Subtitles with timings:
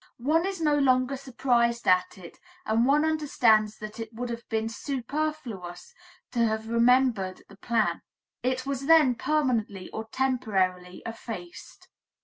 [0.17, 4.67] One is no longer surprised at it, and one understands that it would have been
[4.67, 5.93] superfluous
[6.31, 8.01] to have remembered the plan;
[8.41, 11.87] it was then permanently or temporarily effaced.